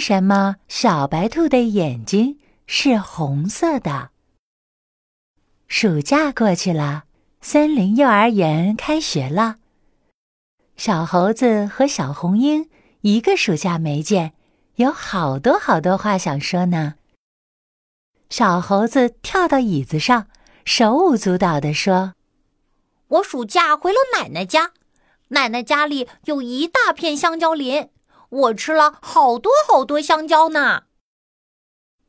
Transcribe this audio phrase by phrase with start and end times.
[0.00, 4.10] 什么小白兔的眼睛是红色的？
[5.68, 7.04] 暑假过去了，
[7.40, 9.56] 森林幼儿园开学了。
[10.76, 12.68] 小猴子和小红鹰
[13.02, 14.32] 一个暑假没见，
[14.76, 16.94] 有好多好多话想说呢。
[18.30, 20.26] 小猴子跳到椅子上，
[20.64, 22.14] 手舞足蹈地说
[23.08, 24.72] ：“我暑假回了奶奶家，
[25.28, 27.90] 奶奶家里有一大片香蕉林。”
[28.30, 30.84] 我吃了好多好多香蕉呢。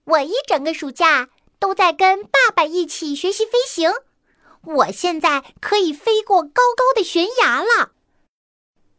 [0.03, 3.91] 我一整个暑假都在跟爸爸一起学习飞行，
[4.63, 7.91] 我现在可以飞过高高的悬崖了。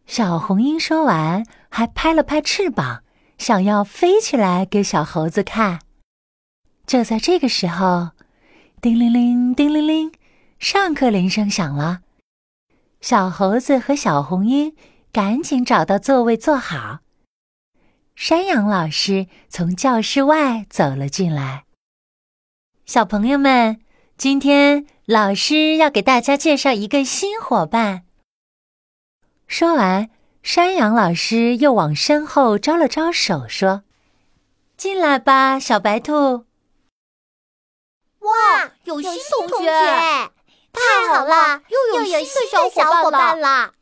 [0.07, 3.03] 小红鹰说完，还拍了拍翅膀，
[3.39, 5.81] 想要飞起来给小猴子看。
[6.87, 8.11] 就在这个时候，
[8.81, 10.13] 叮铃铃，叮铃铃，
[10.59, 12.01] 上课铃声响了。
[13.01, 14.77] 小猴子和小红鹰
[15.13, 16.99] 赶紧找到座位坐好。
[18.25, 21.65] 山羊老师从教室外走了进来。
[22.87, 23.81] 小朋友们，
[24.17, 28.05] 今天老师要给大家介绍一个新伙伴。
[29.49, 30.09] 说完，
[30.41, 33.83] 山羊老师又往身后招了招手，说
[34.79, 36.47] ：“进来吧，小白兔。”
[38.23, 39.13] 哇，有新
[39.49, 39.69] 同学！
[40.73, 43.75] 太好了，又有新的小伙伴了。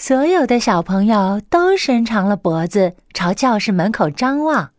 [0.00, 4.72] 所有的小朋友都伸长了脖子朝教室门口张望，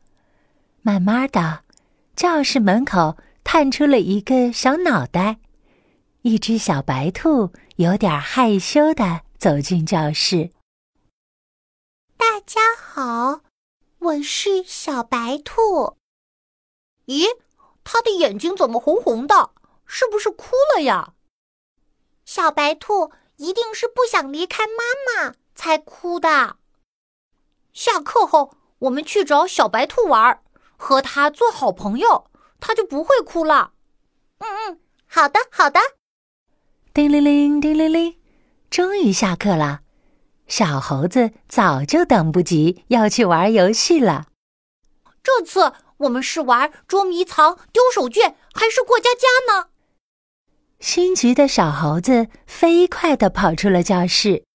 [0.82, 1.66] 慢慢的，
[2.16, 5.40] 教室门口探出了一个小脑袋，
[6.22, 10.52] 一只小白兔有点害羞的走进教室。
[12.16, 13.42] 大家好，
[14.00, 15.98] 我是小白兔。
[17.08, 17.26] 咦，
[17.84, 19.50] 它的眼睛怎么红红的？
[19.86, 21.12] 是不是哭了呀？
[22.24, 23.12] 小白兔。
[23.40, 26.58] 一定是不想离开妈妈才哭的。
[27.74, 30.42] 下课后，我们去找小白兔玩，
[30.78, 32.30] 和它做好朋友，
[32.60, 33.72] 它就不会哭了。
[34.40, 35.80] 嗯嗯，好的好的。
[36.94, 38.20] 叮铃铃，叮铃铃，
[38.70, 39.82] 终于下课了。
[40.48, 44.28] 小猴子早就等不及要去玩游戏了。
[45.24, 49.70] 这次我们是玩捉迷藏、丢手绢，还是过家家呢？
[50.80, 54.46] 心急的小猴子飞快地跑出了教室，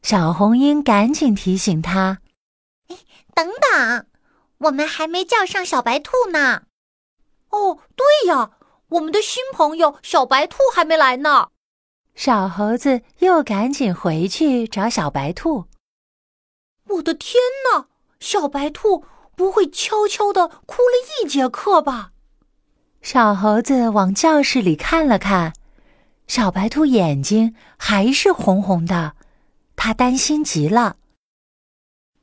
[0.00, 2.18] 小红鹰赶紧提醒他
[3.34, 4.06] ：“等等，
[4.58, 6.62] 我们还没叫上小白兔呢。
[7.50, 8.52] ”“哦，对呀，
[8.90, 11.48] 我们的新朋友小白兔还没来呢。”
[12.14, 15.64] 小猴子又赶紧回去找小白兔。
[16.86, 17.86] 我的天哪，
[18.20, 22.12] 小白兔不会悄悄地哭了一节课吧？
[23.02, 25.54] 小猴子往教室里看了看，
[26.26, 29.14] 小白兔眼睛还是红红的，
[29.74, 30.96] 它担心极了。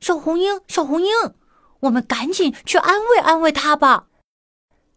[0.00, 1.08] 小红鹰，小红鹰，
[1.80, 4.06] 我们赶紧去安慰安慰它吧。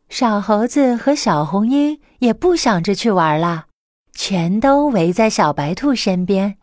[0.08, 3.66] 小猴子和小红鹰也不想着去玩了，
[4.13, 6.58] 全都围在小白兔身边。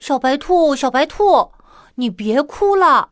[0.00, 1.52] 小白兔，小白兔，
[1.94, 3.10] 你别哭了。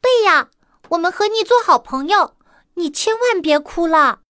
[0.00, 0.50] 对呀，
[0.90, 2.34] 我们和你做好朋友。
[2.74, 4.20] 你千万别哭了。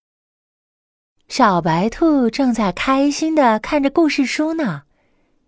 [1.28, 4.82] 小白兔正在开心的看着故事书呢，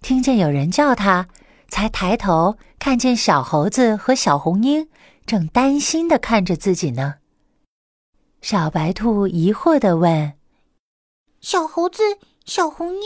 [0.00, 1.28] 听见有人叫它，
[1.68, 4.88] 才抬头看见小猴子和小红鹰
[5.26, 7.16] 正担心的看着自己呢。
[8.40, 10.34] 小白兔疑惑的问
[11.40, 12.02] ：“小猴子，
[12.44, 13.02] 小红鹰，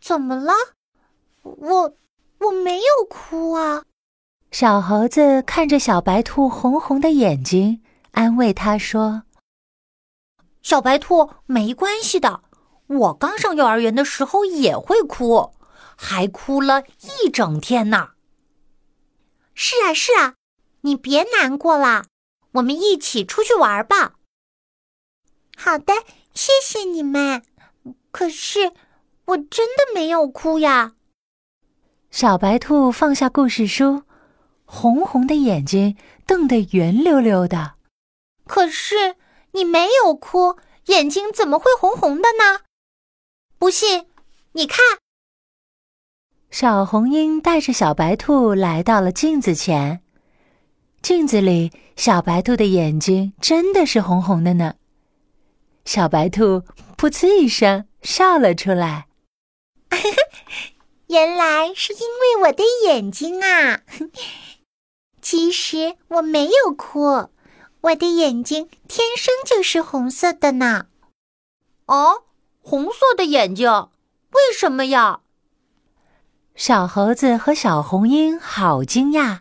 [0.00, 0.52] 怎么了？
[1.42, 1.94] 我
[2.40, 3.84] 我没有哭啊。”
[4.52, 7.80] 小猴子看着小白兔红红的眼睛。
[8.16, 9.24] 安慰他说
[10.62, 12.42] ：“小白兔没关系的，
[12.86, 15.52] 我刚上幼儿园的时候也会哭，
[15.96, 16.84] 还哭了
[17.22, 18.12] 一整天呢。
[19.52, 20.34] ”“是啊，是啊，
[20.80, 22.06] 你别难过啦，
[22.52, 24.14] 我们一起出去玩吧。
[25.54, 25.92] ”“好的，
[26.32, 27.42] 谢谢你们。
[28.10, 28.72] 可是
[29.26, 30.94] 我真的没有哭呀。”
[32.10, 34.04] 小白兔放下故事书，
[34.64, 37.75] 红红的眼睛瞪得圆溜溜的。
[38.46, 39.16] 可是
[39.52, 40.56] 你没有哭，
[40.86, 42.60] 眼睛怎么会红红的呢？
[43.58, 44.06] 不信，
[44.52, 44.78] 你看。
[46.50, 50.00] 小红鹰带着小白兔来到了镜子前，
[51.02, 54.76] 镜子里小白兔的眼睛真的是红红的呢。
[55.84, 56.62] 小白兔
[56.96, 59.08] 噗呲一声笑了出来，
[61.08, 63.82] 原来是因为我的眼睛啊！
[65.20, 67.28] 其实我没有哭。
[67.86, 70.86] 我的眼睛天生就是红色的呢。
[71.86, 72.24] 哦，
[72.60, 73.70] 红色的眼睛，
[74.30, 75.20] 为什么呀？
[76.56, 79.40] 小猴子和小红鹰好惊讶，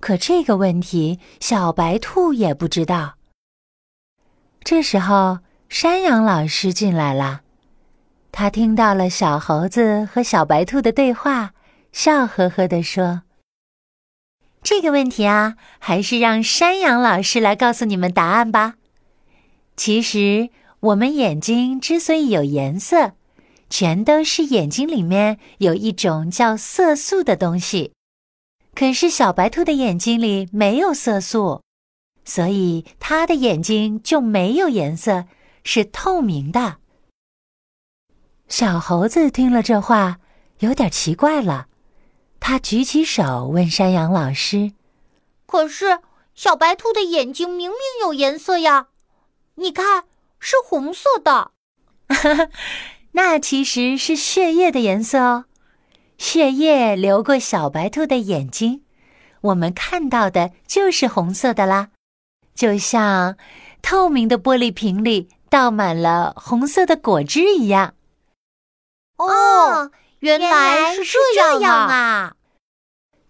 [0.00, 3.14] 可这个问题，小白兔也不知道。
[4.62, 5.38] 这时候，
[5.70, 7.40] 山羊老师进来了，
[8.30, 11.54] 他听到了小猴子和小白兔的对话，
[11.92, 13.22] 笑呵呵地说
[14.62, 18.74] ：“这个问题啊，还是让山羊老师来告诉你们答案吧。
[19.76, 20.50] 其实，
[20.80, 23.12] 我们眼睛之所以有颜色，
[23.70, 27.92] 全都是眼睛里面有一种叫色素的东西。”
[28.74, 31.62] 可是小白兔的眼睛里没有色素，
[32.24, 35.24] 所以它的眼睛就没有颜色，
[35.64, 36.76] 是透明的。
[38.48, 40.20] 小猴子听了这话，
[40.60, 41.66] 有点奇怪了，
[42.40, 44.72] 他举起手问山羊老师
[45.46, 46.00] ：“可是
[46.34, 48.88] 小白兔的眼睛明明有颜色呀，
[49.56, 50.04] 你看
[50.38, 51.50] 是红色的。
[53.12, 55.46] ”那其实是血液的颜色哦。
[56.16, 58.82] 血液流过小白兔的眼睛，
[59.40, 61.90] 我们看到的就是红色的啦，
[62.54, 63.36] 就像
[63.82, 67.94] 透明的玻璃瓶里倒满了红色的果汁一样。
[69.16, 71.02] 哦，原来是
[71.34, 72.34] 这样啊！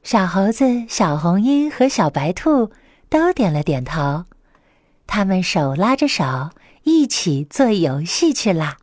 [0.02, 2.73] 小猴子、小红鹰和小白兔
[3.11, 4.25] 都点了点头，
[5.06, 6.50] 他们手拉着手
[6.85, 8.79] 一起做游戏去了。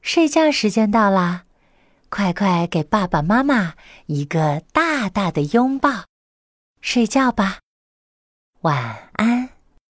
[0.00, 1.44] 睡觉时间到啦，
[2.08, 3.74] 快快给爸爸妈妈
[4.06, 6.04] 一个大大的拥抱，
[6.80, 7.58] 睡觉吧，
[8.62, 9.09] 晚。